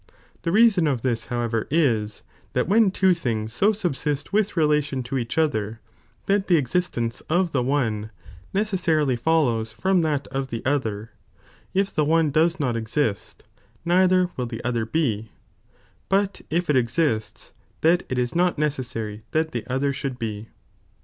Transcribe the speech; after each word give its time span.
The 0.41 0.51
reason 0.51 0.87
of 0.87 1.03
this 1.03 1.25
however 1.25 1.67
is, 1.69 2.23
that 2.53 2.67
when 2.67 2.89
two 2.89 3.11
things^ 3.11 3.59
bo 3.61 3.67
Bub 3.67 3.93
eist 3.93 4.33
with 4.33 4.57
relation 4.57 5.03
to 5.03 5.15
each 5.19 5.37
other, 5.37 5.79
that 6.25 6.47
the 6.47 6.57
existence 6.57 7.21
of 7.29 7.51
the 7.51 7.61
one 7.61 8.09
necessarily 8.51 9.15
follows 9.15 9.71
from 9.71 10.01
that 10.01 10.25
of 10.29 10.47
the 10.47 10.65
other, 10.65 11.11
if 11.75 11.93
the 11.93 12.03
one 12.03 12.31
* 12.31 12.31
does 12.31 12.55
exist, 12.59 13.43
neither 13.85 14.31
will 14.37 14.47
the 14.47 14.63
other 14.63 14.89
he,* 14.91 15.29
hut 16.09 16.41
if 16.49 16.65
it^ 16.65 16.75
exists 16.75 17.53
that 17.81 18.01
it 18.09 18.17
is 18.17 18.33
necessary 18.33 19.21
that 19.33 19.51
the 19.51 19.67
other' 19.67 19.93
should 19.93 20.17
be. 20.17 20.47